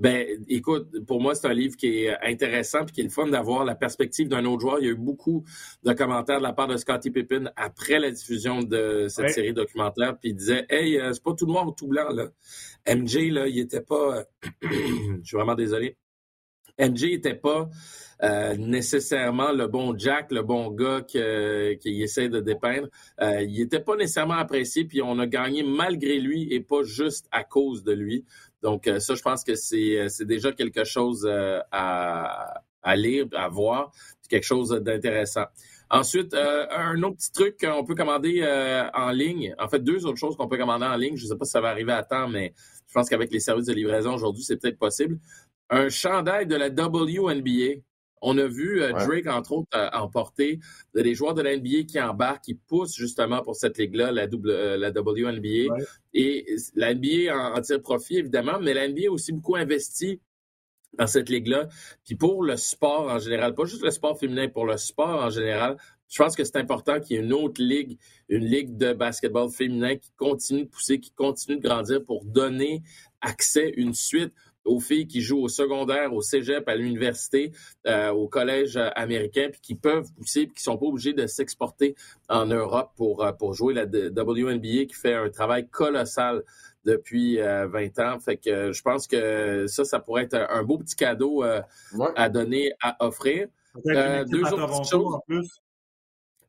[0.01, 3.27] Ben, écoute, pour moi, c'est un livre qui est intéressant et qui est le fun
[3.27, 4.79] d'avoir la perspective d'un autre joueur.
[4.81, 5.45] Il y a eu beaucoup
[5.83, 10.19] de commentaires de la part de Scottie Pippen après la diffusion de cette série documentaire,
[10.19, 12.29] puis il disait Hey, euh, c'est pas tout noir ou tout blanc, là.
[12.89, 14.25] MJ, là, il était pas.
[14.63, 15.99] Je suis vraiment désolé.
[16.79, 17.69] MJ était pas
[18.23, 22.89] euh, nécessairement le bon Jack, le bon gars qu'il essaie de dépeindre.
[23.21, 27.27] Euh, il n'était pas nécessairement apprécié, puis on a gagné malgré lui et pas juste
[27.33, 28.25] à cause de lui.
[28.63, 31.27] Donc, euh, ça, je pense que c'est déjà quelque chose
[31.71, 33.93] à, à, lire, à voir,
[34.29, 35.47] quelque chose d'intéressant.
[35.91, 38.47] Ensuite, un autre petit truc qu'on peut commander
[38.95, 39.57] en ligne.
[39.59, 41.17] En fait, deux autres choses qu'on peut commander en ligne.
[41.17, 42.55] Je ne sais pas si ça va arriver à temps, mais
[42.87, 45.19] je pense qu'avec les services de livraison aujourd'hui, c'est peut-être possible.
[45.69, 47.83] Un chandail de la WNBA
[48.21, 50.61] on a vu euh, Drake, entre autres, euh, emporter
[50.95, 54.77] des joueurs de la NBA qui embarquent, qui poussent justement pour cette ligue-là, la, euh,
[54.77, 55.75] la WNBA.
[56.13, 60.21] Et la NBA en, tire profit, évidemment, mais la NBA a aussi beaucoup investi
[60.99, 61.69] dans cette ligue-là.
[62.05, 65.31] Puis pour le sport en général, pas juste le sport féminin, pour le sport en
[65.31, 65.77] général,
[66.09, 67.97] je pense que c'est important qu'il y ait une autre ligue,
[68.29, 72.83] une ligue de basketball féminin qui continue de pousser, qui continue de grandir pour donner
[73.21, 74.33] accès, une suite
[74.65, 77.53] aux filles qui jouent au secondaire, au cégep, à l'université,
[77.87, 81.27] euh, au collège euh, américain, puis qui peuvent pousser, puis qui sont pas obligés de
[81.27, 81.95] s'exporter
[82.29, 86.43] en Europe pour, euh, pour jouer la WNBA, qui fait un travail colossal
[86.85, 88.19] depuis 20 ans.
[88.21, 92.73] Fait que je pense que ça, ça pourrait être un beau petit cadeau à donner,
[92.83, 93.49] à offrir.
[93.85, 95.15] deux autres choses.
[95.15, 95.61] En plus.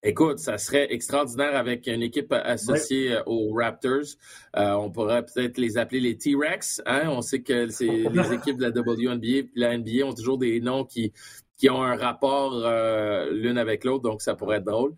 [0.03, 4.17] Écoute, ça serait extraordinaire avec une équipe associée euh, aux Raptors.
[4.55, 6.81] Euh, on pourrait peut-être les appeler les T-Rex.
[6.87, 7.03] Hein?
[7.09, 10.59] On sait que c'est les équipes de la WNBA et la NBA ont toujours des
[10.59, 11.13] noms qui
[11.57, 14.95] qui ont un rapport euh, l'une avec l'autre, donc ça pourrait être drôle.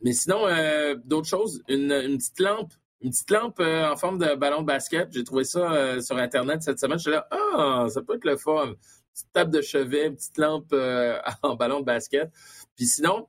[0.00, 0.46] mais sinon,
[1.04, 5.08] d'autres choses, une, petite lampe une petite lampe en forme de ballon de basket.
[5.10, 6.98] J'ai trouvé ça sur Internet cette semaine.
[6.98, 8.74] Je suis là, ah, ça peut être le fun.
[9.12, 10.72] Petite table de chevet, une petite lampe
[11.42, 12.30] en ballon de basket.
[12.76, 13.26] Puis sinon,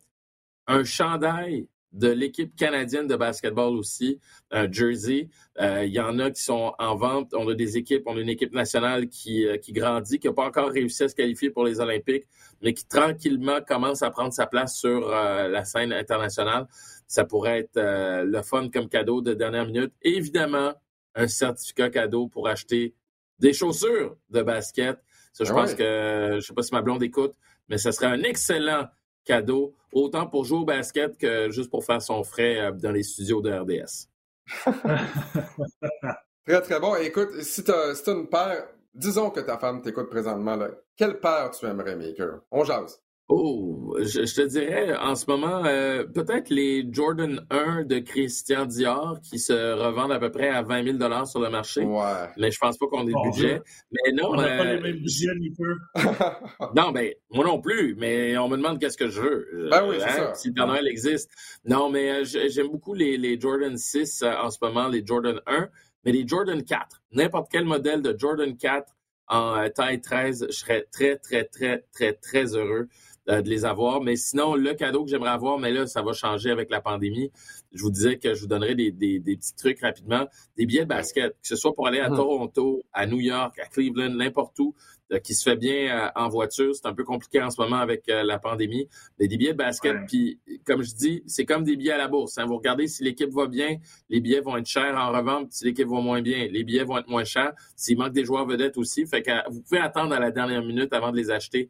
[0.67, 4.19] un chandail de l'équipe canadienne de basketball aussi,
[4.49, 5.29] un jersey.
[5.59, 7.33] Euh, il y en a qui sont en vente.
[7.33, 10.33] On a des équipes, on a une équipe nationale qui, euh, qui grandit, qui n'a
[10.33, 12.25] pas encore réussi à se qualifier pour les Olympiques,
[12.61, 16.67] mais qui tranquillement commence à prendre sa place sur euh, la scène internationale.
[17.07, 19.91] Ça pourrait être le fun comme cadeau de dernière minute.
[20.01, 20.73] évidemment,
[21.13, 22.95] un certificat cadeau pour acheter
[23.39, 24.97] des chaussures de basket.
[25.33, 27.33] Ça, je ah pense que, je sais pas si ma blonde écoute,
[27.67, 28.87] mais ce serait un excellent
[29.25, 33.03] cadeau, autant pour jouer au basket que juste pour faire son frais euh, dans les
[33.03, 34.07] studios de RDS.
[36.45, 36.95] très, très bon.
[36.95, 41.51] Écoute, si tu as, une paire, disons que ta femme t'écoute présentement, là, quelle paire
[41.51, 42.41] tu aimerais, Maker?
[42.51, 43.01] On jase.
[43.33, 49.21] Oh, je, te dirais en ce moment, euh, peut-être les Jordan 1 de Christian Dior
[49.23, 51.81] qui se revendent à peu près à 20 000 sur le marché.
[51.81, 52.27] Ouais.
[52.35, 53.61] Mais je pense pas qu'on ait le budget.
[53.89, 54.31] Mais non.
[54.31, 55.77] On n'a pas les euh, mêmes budgets, ni peu.
[56.75, 59.69] non, ben, moi non plus, mais on me demande qu'est-ce que je veux.
[59.71, 60.33] Ben oui, c'est hein, ça.
[60.33, 61.31] Si le Père existe.
[61.63, 65.69] Non, mais euh, j'aime beaucoup les, les Jordan 6 en ce moment, les Jordan 1,
[66.03, 67.01] mais les Jordan 4.
[67.13, 68.93] N'importe quel modèle de Jordan 4
[69.31, 72.89] en taille 13, je serais très, très, très, très, très heureux.
[73.31, 74.01] Euh, de les avoir.
[74.01, 77.31] Mais sinon, le cadeau que j'aimerais avoir, mais là, ça va changer avec la pandémie.
[77.71, 80.27] Je vous disais que je vous donnerais des, petits trucs rapidement.
[80.57, 82.17] Des billets de basket, que ce soit pour aller à hum.
[82.17, 84.75] Toronto, à New York, à Cleveland, n'importe où,
[85.13, 86.75] euh, qui se fait bien euh, en voiture.
[86.75, 88.89] C'est un peu compliqué en ce moment avec la pandémie.
[89.17, 92.09] Mais des billets de basket, puis comme je dis, c'est comme des billets à la
[92.09, 92.37] bourse.
[92.37, 92.45] Hein.
[92.45, 93.77] Vous regardez si l'équipe va bien,
[94.09, 95.53] les billets vont être chers en revente.
[95.53, 97.53] Si l'équipe va moins bien, les billets vont être moins chers.
[97.77, 100.91] S'il manque des joueurs vedettes aussi, fait que vous pouvez attendre à la dernière minute
[100.91, 101.69] avant de les acheter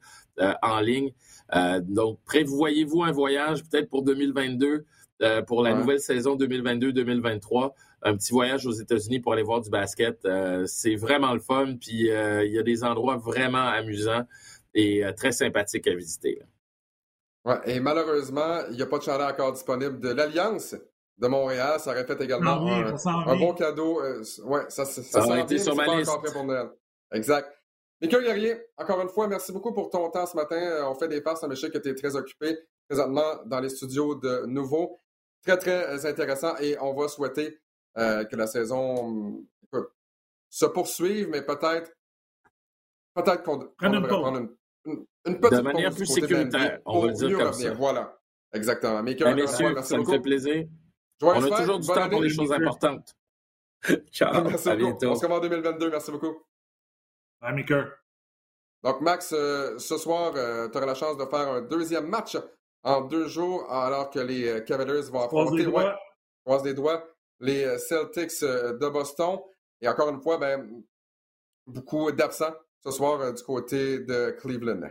[0.63, 1.11] en ligne.
[1.53, 4.85] Euh, donc, prévoyez-vous un voyage peut-être pour 2022,
[5.21, 9.69] euh, pour la nouvelle saison 2022-2023 un petit voyage aux États-Unis pour aller voir du
[9.69, 10.25] basket.
[10.25, 11.75] Euh, c'est vraiment le fun.
[11.79, 14.25] Puis il y a des endroits vraiment amusants
[14.73, 16.41] et très sympathiques à visiter.
[17.45, 20.75] Ouais, et malheureusement, il n'y a pas de chandail encore disponible de l'Alliance
[21.19, 21.79] de Montréal.
[21.79, 24.01] Ça aurait fait également un, bon cadeau.
[24.01, 26.11] ouais, ça, ça, ça, ça a été sur ma liste.
[27.11, 27.60] Exact.
[28.01, 30.57] Michael Guerrier, encore une fois, merci beaucoup pour ton temps ce matin.
[30.57, 33.59] Euh, on fait des passes, mais je sais que tu es très occupé présentement dans
[33.59, 34.99] les studios de Nouveau.
[35.43, 37.59] Très, très euh, intéressant et on va souhaiter
[37.97, 39.43] euh, que la saison
[40.49, 41.91] se poursuivre, mais peut-être
[43.13, 44.49] peut-être qu'on devrait prendre
[44.85, 47.73] une, une, petite de manière plus sécuritaire, on va dire comme ça.
[47.73, 48.19] Voilà,
[48.53, 49.01] exactement.
[49.01, 50.65] Mais ben, messieurs, ça me fait plaisir.
[51.21, 53.15] on a toujours du temps pour les choses importantes.
[54.11, 55.09] Ciao, merci à bientôt.
[55.09, 55.89] On se revoit en 2022.
[55.89, 56.43] Merci beaucoup.
[57.41, 57.91] Maker.
[58.83, 62.37] Donc, Max, euh, ce soir, euh, tu auras la chance de faire un deuxième match
[62.83, 65.91] en deux jours, alors que les euh, Cavaliers vont affronter, ouais,
[66.43, 67.07] croise des doigts,
[67.39, 69.39] les Celtics de Boston.
[69.81, 70.83] Et encore une fois, ben,
[71.67, 74.89] beaucoup d'absents ce soir du côté de Cleveland.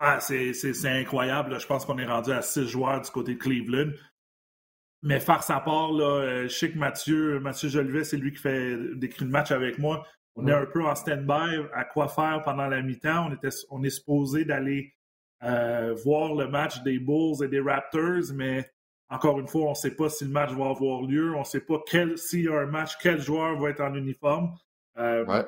[0.00, 0.52] Ah, c'est
[0.84, 1.60] incroyable.
[1.60, 3.92] Je pense qu'on est rendu à six joueurs du côté de Cleveland.
[5.02, 8.76] Mais faire sa part, là, je sais que Mathieu, Mathieu Jolivet, c'est lui qui fait
[8.96, 10.04] décrit le match avec moi.
[10.36, 13.28] On est un peu en stand-by à quoi faire pendant la mi-temps.
[13.28, 14.94] On, était, on est supposé d'aller
[15.42, 18.70] euh, voir le match des Bulls et des Raptors, mais
[19.10, 21.34] encore une fois, on ne sait pas si le match va avoir lieu.
[21.34, 21.82] On ne sait pas
[22.16, 24.56] s'il y a un match, quel joueur va être en uniforme.
[24.98, 25.44] Euh,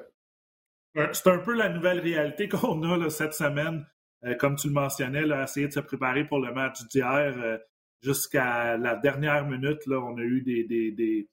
[1.13, 3.87] c'est un peu la nouvelle réalité qu'on a cette semaine.
[4.25, 7.59] Euh, comme tu le mentionnais, là, essayer de se préparer pour le match d'hier
[8.03, 9.87] jusqu'à la dernière minute.
[9.87, 11.29] Là, on a eu des, des des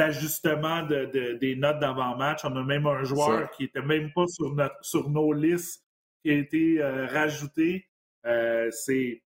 [0.00, 2.44] ajustements de, des notes d'avant-match.
[2.44, 5.84] On a même un joueur qui n'était même pas sur, notre, sur nos listes
[6.22, 7.86] qui a été euh, rajouté.
[8.24, 9.22] Euh, c'est,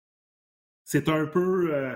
[0.85, 1.95] c'est un peu euh,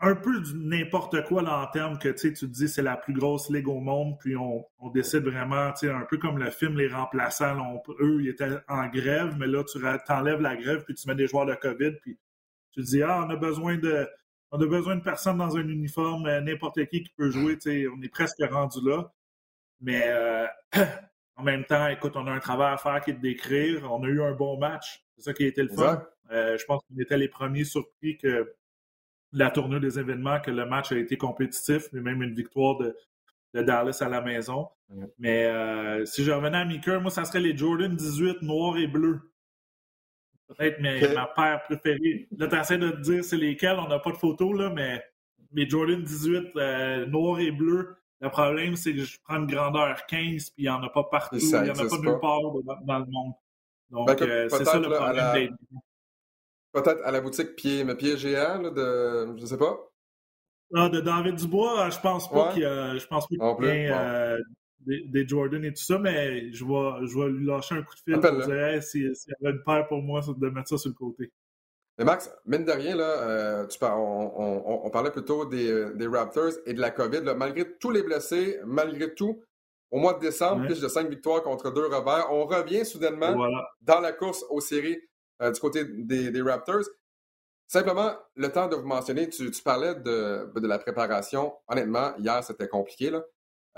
[0.00, 3.50] un, peu n'importe quoi là, en termes que tu te dis c'est la plus grosse
[3.50, 7.82] ligue au monde, puis on, on décide vraiment, un peu comme le film Les Remplaçants.
[8.00, 9.78] eux, ils étaient en grève, mais là, tu
[10.12, 12.18] enlèves la grève, puis tu mets des joueurs de COVID, puis
[12.72, 14.06] tu te dis Ah, on a besoin de
[14.54, 17.58] on a besoin de personne dans un uniforme, euh, n'importe qui qui peut jouer.
[17.92, 19.12] On est presque rendu là.
[19.80, 20.46] Mais euh,
[21.36, 23.92] en même temps, écoute, on a un travail à faire qui est de décrire.
[23.92, 25.04] On a eu un bon match.
[25.16, 26.04] C'est ça qui a été le fun.
[26.30, 28.54] Euh, je pense qu'on était les premiers surpris que
[29.32, 32.96] la tournure des événements, que le match a été compétitif, mais même une victoire de,
[33.54, 34.68] Dallas à la maison.
[35.18, 35.48] Mais
[36.06, 39.33] si je revenais à Meeker, moi, ça serait les Jordan 18 noirs et bleus
[40.48, 42.28] peut-être ma paire préférée.
[42.36, 45.02] Là, tu essaies de te dire c'est lesquels, on n'a pas de photos, là, mais
[45.52, 50.06] mes Jordan 18 euh, noir et bleu, le problème, c'est que je prends une grandeur
[50.06, 51.36] 15 puis il n'y en a pas partout.
[51.36, 52.40] il n'y en a pas nulle part
[52.84, 53.32] dans, le monde.
[53.90, 55.56] Donc, ben, euh, c'est ça le problème
[56.72, 59.38] Peut-être à la boutique pied, mais pied géant, là, de.
[59.38, 59.78] Je sais pas.
[60.74, 62.98] Ah, de David Dubois, je pense pas qu'il y a.
[62.98, 64.36] Je pense pas qu'il y a
[64.80, 68.00] des, Jordan et tout ça, mais je vais, je vais lui lâcher un coup de
[68.00, 70.94] fil pour dire s'il y avait une paire pour moi de mettre ça sur le
[70.94, 71.32] côté.
[71.98, 76.74] Mais Max, mine de rien, là, euh, tu on, parlait plutôt des, des, Raptors et
[76.74, 77.22] de la COVID.
[77.36, 79.42] malgré tous les blessés, malgré tout,
[79.92, 83.48] au mois de décembre, plus de cinq victoires contre deux revers, on revient soudainement
[83.82, 85.00] dans la course aux séries
[85.40, 86.84] euh, du côté des, des, Raptors.
[87.68, 91.54] Simplement, le temps de vous mentionner, tu, tu parlais de, de, la préparation.
[91.68, 93.10] Honnêtement, hier, c'était compliqué.
[93.10, 93.22] Là.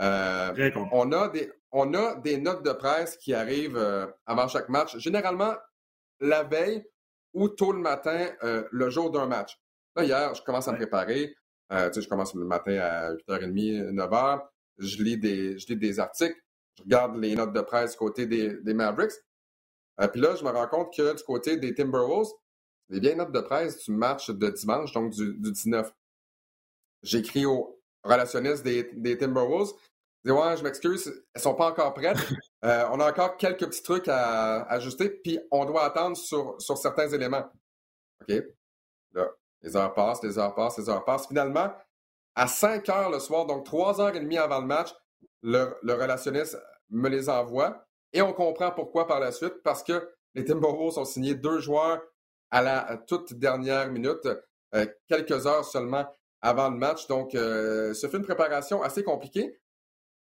[0.01, 4.69] Euh, on, a des, on a des notes de presse qui arrivent euh, avant chaque
[4.69, 5.55] match, généralement
[6.21, 6.85] la veille
[7.33, 9.59] ou tôt le matin, euh, le jour d'un match.
[9.95, 11.35] Là, hier, je commence à me préparer.
[11.71, 14.47] tu sais, je commence le matin à 8h30, 9h.
[14.79, 16.37] Je lis des, je lis des articles.
[16.77, 19.15] Je regarde les notes de presse du côté des, des Mavericks.
[20.13, 22.29] Puis là, je me rends compte que du côté des Timberwolves,
[22.91, 25.91] les vieilles notes de presse du match de dimanche, donc du, du 19.
[27.03, 27.76] J'écris au,
[28.07, 29.73] relationniste des, des Timberwolves.
[30.25, 32.19] Je dis, ouais, je m'excuse, elles sont pas encore prêtes.
[32.64, 36.77] Euh, on a encore quelques petits trucs à, ajuster, puis on doit attendre sur, sur
[36.77, 37.45] certains éléments.
[38.23, 38.35] OK?
[39.12, 39.31] Là,
[39.62, 41.29] les heures passent, les heures passent, les heures passent.
[41.29, 41.73] Finalement,
[42.35, 44.92] à 5 heures le soir, donc 3 heures et demie avant le match,
[45.42, 46.59] le, le relationniste
[46.90, 47.87] me les envoie.
[48.12, 52.03] Et on comprend pourquoi par la suite, parce que les Timberwolves ont signé deux joueurs
[52.51, 54.27] à la toute dernière minute,
[54.75, 56.07] euh, quelques heures seulement
[56.47, 57.09] avant le match.
[57.09, 59.59] Donc, euh, ce fait une préparation assez compliquée.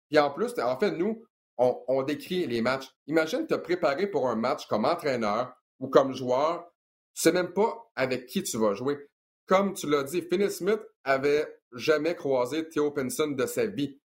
[0.09, 1.23] Puis en plus, en fait, nous,
[1.59, 2.89] on, décrit les matchs.
[3.07, 6.73] Imagine te préparer pour un match comme entraîneur ou comme joueur.
[7.15, 9.07] Tu sais même pas avec qui tu vas jouer.
[9.47, 14.01] Comme tu l'as dit, Finney Smith avait jamais croisé Theo Pinson de sa vie.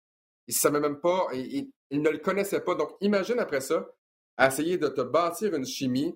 [0.47, 2.75] Il savait même pas, il, ne le connaissait pas.
[2.75, 3.87] Donc, imagine après ça,
[4.41, 6.15] essayer de te bâtir une chimie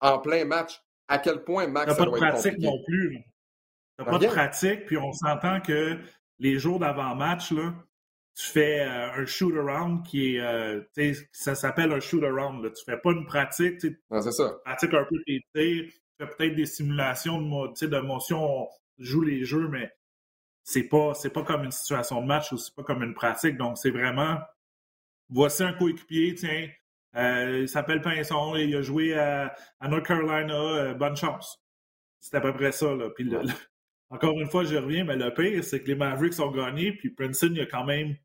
[0.00, 0.82] en plein match.
[1.08, 2.66] À quel point Max ça doit être compliqué.
[2.66, 3.24] non plus.
[3.96, 5.98] T'as pas de pratique, puis on s'entend que
[6.38, 7.72] les jours d'avant-match, là,
[8.36, 10.40] tu fais euh, un shoot-around qui est.
[10.40, 10.82] Euh,
[11.32, 12.70] ça s'appelle un shoot-around.
[12.74, 13.78] Tu fais pas une pratique.
[13.78, 18.68] Tu pratiques un peu tes tirs, tu fais peut-être des simulations de, de motion, on
[18.98, 19.90] joue les jeux, mais
[20.64, 23.56] c'est pas, c'est pas comme une situation de match ou c'est pas comme une pratique.
[23.56, 24.38] Donc, c'est vraiment.
[25.30, 26.68] Voici un coéquipier, tiens.
[27.16, 29.56] Euh, il s'appelle Pinson et il a joué à,
[29.88, 30.92] North Carolina.
[30.94, 31.62] bonne chance.
[32.20, 32.94] C'est à peu près ça.
[32.94, 33.08] Là.
[33.10, 33.40] Puis le,
[34.10, 37.10] encore une fois, je reviens, mais le pire, c'est que les Mavericks ont gagné, puis
[37.10, 38.16] Princeton, il a quand même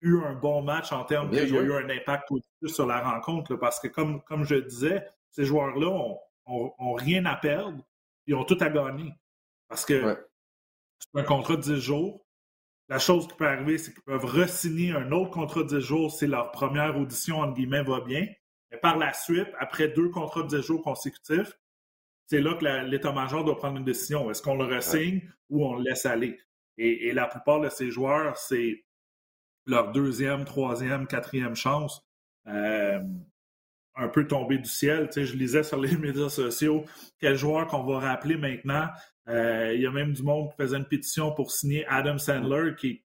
[0.00, 3.00] eu un bon match en termes qu'il y a eu un impact positif sur la
[3.00, 3.56] rencontre.
[3.56, 5.90] parce que, comme, comme je disais, ces joueurs-là
[6.46, 7.84] ont, rien à perdre.
[8.26, 9.12] Ils ont tout à gagner.
[9.68, 10.16] Parce que
[10.98, 12.24] c'est un contrat de 10 jours.
[12.88, 16.10] La chose qui peut arriver, c'est qu'ils peuvent re-signer un autre contrat de 10 jours
[16.10, 18.26] si leur première audition, entre guillemets, va bien.
[18.70, 21.52] Mais par la suite, après deux contrats de 10 jours consécutifs,
[22.28, 24.30] c'est là que l'état-major doit prendre une décision.
[24.30, 26.38] Est-ce qu'on le re-signe ou on le laisse aller?
[26.76, 28.84] Et, la plupart de ces joueurs, c'est
[29.66, 32.06] leur deuxième, troisième, quatrième chance.
[32.46, 33.00] Euh,
[33.96, 35.08] un peu tombé du ciel.
[35.12, 36.84] je lisais sur les médias sociaux
[37.18, 38.88] quel joueur qu'on va rappeler maintenant.
[39.28, 42.74] Euh, il y a même du monde qui faisait une pétition pour signer Adam Sandler
[42.76, 43.02] qui,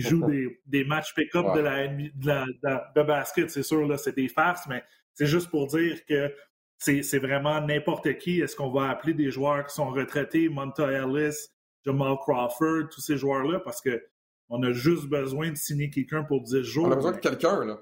[0.00, 0.26] joue
[0.66, 2.46] des, matchs pick-up de, la,
[2.94, 3.50] de, basket.
[3.50, 4.82] C'est sûr, là, c'est des farces, mais
[5.14, 6.32] c'est juste pour dire que
[6.80, 8.40] c'est vraiment n'importe qui.
[8.40, 11.36] Est-ce qu'on va appeler des joueurs qui sont retraités, Monta Ellis,
[11.84, 14.02] Jamal Crawford, tous ces joueurs-là, parce que
[14.48, 16.86] on a juste besoin de signer quelqu'un pour 10 jours.
[16.86, 17.78] On a besoin de quelqu'un, là.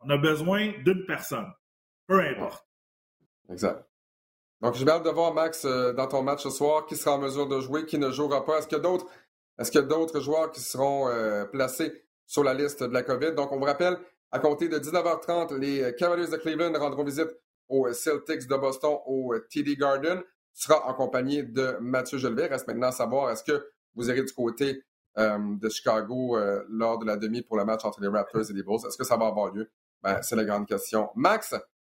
[0.00, 1.50] On a besoin d'une personne.
[2.06, 2.66] Peu importe.
[3.50, 3.82] Exact.
[4.60, 7.18] Donc, j'ai hâte de voir, Max, euh, dans ton match ce soir, qui sera en
[7.18, 8.58] mesure de jouer, qui ne jouera pas.
[8.58, 9.06] Est-ce qu'il y a d'autres,
[9.58, 13.02] est-ce qu'il y a d'autres joueurs qui seront euh, placés sur la liste de la
[13.02, 13.32] COVID?
[13.32, 13.96] Donc, on vous rappelle,
[14.32, 17.30] à compter de 19h30, les Cavaliers de Cleveland rendront visite
[17.74, 20.22] aux Celtics de Boston au TD Garden.
[20.54, 22.50] Tu seras en compagnie de Mathieu Gelbert.
[22.50, 24.82] Reste maintenant à savoir, est-ce que vous irez du côté
[25.18, 26.36] euh, de Chicago
[26.68, 28.80] lors de la demi pour le match entre les Raptors et les Bulls?
[28.86, 29.70] Est-ce que ça va avoir lieu?
[30.02, 31.10] Ben, c'est la grande question.
[31.14, 31.54] Max,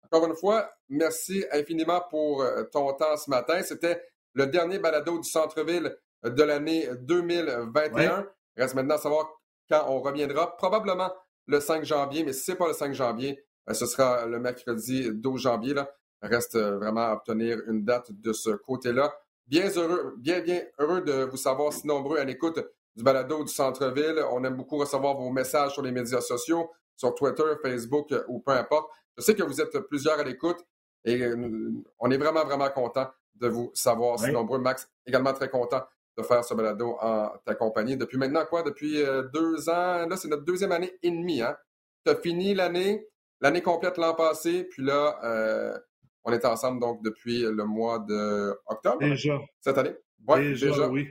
[0.04, 3.62] encore une fois, merci infiniment pour euh, ton temps ce matin.
[3.62, 4.00] C'était
[4.34, 8.26] le dernier balado du centre-ville de l'année 2021.
[8.56, 9.28] Il reste maintenant à savoir
[9.68, 10.56] quand on reviendra.
[10.56, 11.12] Probablement
[11.46, 14.38] le 5 janvier, mais si ce n'est pas le 5 janvier, euh, ce sera le
[14.38, 15.74] mercredi 12 janvier.
[15.74, 15.90] Là.
[16.22, 19.14] Reste euh, vraiment à obtenir une date de ce côté-là.
[19.46, 22.58] Bien heureux, bien, bien heureux de vous savoir si nombreux à l'écoute
[22.96, 24.22] du balado du centre-ville.
[24.30, 28.40] On aime beaucoup recevoir vos messages sur les médias sociaux sur Twitter, Facebook euh, ou
[28.40, 28.90] peu importe.
[29.16, 30.64] Je sais que vous êtes plusieurs à l'écoute
[31.04, 34.58] et euh, on est vraiment, vraiment content de vous savoir si nombreux.
[34.58, 35.82] Max, également très content
[36.16, 37.96] de faire ce balado en ta compagnie.
[37.96, 38.62] Depuis maintenant, quoi?
[38.62, 40.06] Depuis euh, deux ans?
[40.06, 41.42] Là, c'est notre deuxième année et demie.
[41.42, 41.56] Hein?
[42.04, 43.08] Tu as fini l'année,
[43.40, 45.80] l'année complète l'an passé, puis là,
[46.24, 48.98] on est ensemble donc depuis le mois d'octobre.
[49.00, 49.40] Déjà.
[49.60, 49.94] Cette année?
[50.26, 51.08] Ouais, déjà, oui.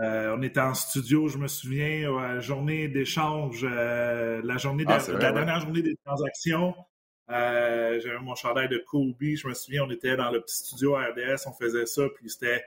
[0.00, 4.98] Euh, on était en studio, je me souviens, la journée d'échange, euh, la journée ah,
[5.08, 6.74] la dernière journée des transactions.
[7.30, 9.14] Euh, j'avais mon chandail de Kobe.
[9.20, 12.64] Je me souviens, on était dans le petit studio RDS, on faisait ça, puis c'était.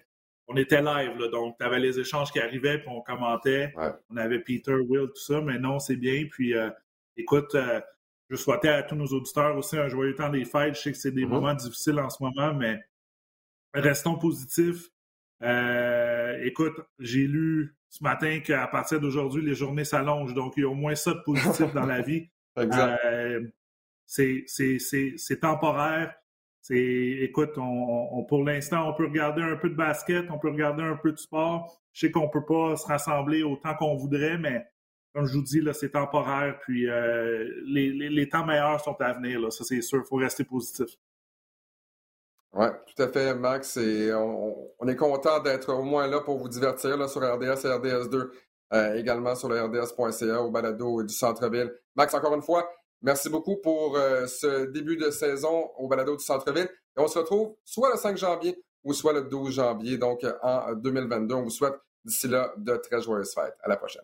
[0.47, 3.73] On était live, là, donc tu avais les échanges qui arrivaient, puis on commentait.
[4.11, 6.27] On avait Peter, Will, tout ça, mais non, c'est bien.
[6.29, 6.53] Puis
[7.17, 7.55] écoute,
[8.29, 10.75] je souhaitais à tous nos auditeurs aussi un joyeux temps des fêtes.
[10.75, 11.29] Je sais que c'est des mm-hmm.
[11.29, 12.79] moments difficiles en ce moment, mais
[13.73, 14.89] restons positifs.
[15.41, 20.63] Euh, écoute, j'ai lu ce matin qu'à partir d'aujourd'hui, les journées s'allongent, donc il y
[20.63, 22.29] a au moins ça de positif dans la vie.
[22.57, 23.41] Euh,
[24.05, 26.15] c'est temporaire.
[26.69, 30.95] Écoute, on, pour l'instant, on peut regarder un peu de basket, on peut regarder un
[30.95, 31.81] peu de sport.
[31.91, 34.65] Je sais qu'on ne peut pas se rassembler autant qu'on voudrait, mais
[35.15, 36.59] comme je vous dis, c'est temporaire.
[36.59, 40.01] Puis euh, les, les, temps meilleurs sont à venir, là, ça c'est sûr.
[40.03, 40.87] Il faut rester positif.
[42.51, 43.77] Oui, tout à fait, Max.
[43.77, 47.69] Et on, est content d'être au moins là pour vous divertir là, sur RDS et
[47.69, 48.29] RDS2,
[48.73, 51.73] euh, également sur le RDS.ca au balado du centre-ville.
[51.95, 52.69] Max, encore une fois,
[53.01, 56.69] merci beaucoup pour euh, ce début de saison au balado du centre-ville.
[56.97, 60.73] Et on se retrouve soit le 5 janvier ou soit le 12 janvier, donc en
[60.73, 61.35] 2022.
[61.35, 63.55] On vous souhaite d'ici là de très joyeuses fêtes.
[63.63, 64.03] À la prochaine.